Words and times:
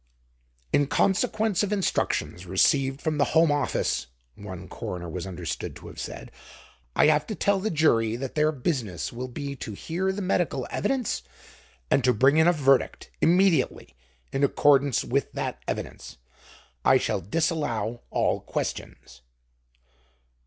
"In 0.73 0.87
consequence 0.87 1.61
of 1.61 1.71
instructions 1.71 2.47
received 2.47 3.01
from 3.03 3.19
the 3.19 3.23
Home 3.37 3.51
Office," 3.51 4.07
one 4.33 4.67
coroner 4.67 5.07
was 5.07 5.27
understood 5.27 5.75
to 5.75 5.85
have 5.89 5.99
said, 5.99 6.31
"I 6.95 7.05
have 7.05 7.27
to 7.27 7.35
tell 7.35 7.59
the 7.59 7.69
jury 7.69 8.15
that 8.15 8.33
their 8.33 8.51
business 8.51 9.13
will 9.13 9.27
be 9.27 9.55
to 9.57 9.73
hear 9.73 10.11
the 10.11 10.23
medical 10.23 10.67
evidence 10.71 11.21
and 11.91 12.03
to 12.03 12.15
bring 12.15 12.37
in 12.37 12.47
a 12.47 12.51
verdict 12.51 13.11
immediately 13.21 13.95
in 14.31 14.43
accordance 14.43 15.03
with 15.03 15.31
that 15.33 15.61
evidence. 15.67 16.17
I 16.83 16.97
shall 16.97 17.21
disallow 17.21 18.01
all 18.09 18.39
questions." 18.39 19.21